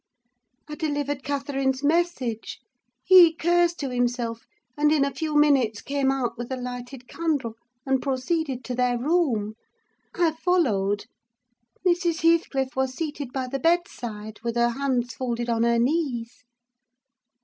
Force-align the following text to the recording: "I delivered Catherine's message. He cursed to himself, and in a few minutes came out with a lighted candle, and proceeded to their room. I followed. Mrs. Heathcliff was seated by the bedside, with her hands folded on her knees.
"I 0.67 0.73
delivered 0.73 1.21
Catherine's 1.21 1.83
message. 1.83 2.57
He 3.03 3.35
cursed 3.35 3.79
to 3.81 3.89
himself, 3.91 4.47
and 4.75 4.91
in 4.91 5.05
a 5.05 5.13
few 5.13 5.35
minutes 5.37 5.83
came 5.83 6.11
out 6.11 6.39
with 6.39 6.51
a 6.51 6.55
lighted 6.57 7.07
candle, 7.07 7.53
and 7.85 8.01
proceeded 8.01 8.63
to 8.63 8.73
their 8.73 8.97
room. 8.97 9.53
I 10.15 10.31
followed. 10.31 11.05
Mrs. 11.87 12.23
Heathcliff 12.23 12.75
was 12.75 12.95
seated 12.95 13.31
by 13.31 13.45
the 13.45 13.59
bedside, 13.59 14.39
with 14.41 14.55
her 14.55 14.69
hands 14.69 15.13
folded 15.13 15.49
on 15.51 15.61
her 15.61 15.77
knees. 15.77 16.45